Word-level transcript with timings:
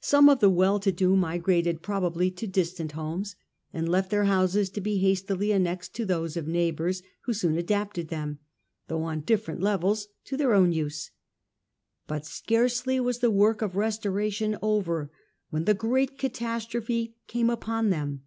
Some 0.00 0.28
of 0.28 0.40
the 0.40 0.50
well 0.50 0.80
to 0.80 0.90
do 0.90 1.14
migrated 1.14 1.80
probably 1.80 2.28
to 2.32 2.48
distant 2.48 2.90
homes 2.90 3.36
and 3.72 3.88
left 3.88 4.10
their 4.10 4.24
houses, 4.24 4.68
to 4.70 4.80
be 4.80 4.98
hastily 4.98 5.52
annexed 5.52 5.94
to 5.94 6.04
those 6.04 6.36
of 6.36 6.48
neighbours, 6.48 7.04
who 7.20 7.32
soon 7.32 7.56
adapted 7.56 8.08
them, 8.08 8.40
though 8.88 9.04
on 9.04 9.20
different 9.20 9.60
levels, 9.60 10.08
to 10.24 10.36
their 10.36 10.60
use. 10.66 11.12
But 12.08 12.26
scarcely 12.26 12.98
was 12.98 13.20
the 13.20 13.30
work 13.30 13.62
of 13.62 13.76
restoration 13.76 14.58
over 14.60 15.08
when 15.50 15.66
the 15.66 15.74
great 15.74 16.18
cata 16.18 16.58
strophe 16.58 17.14
came 17.28 17.48
upon 17.48 17.90
them. 17.90 18.24